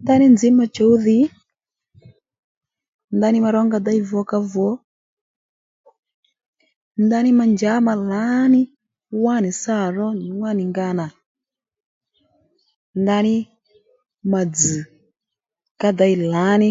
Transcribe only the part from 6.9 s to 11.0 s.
ndaní ma njǎ ma lǎní wánì sâ ró nyò wánì nga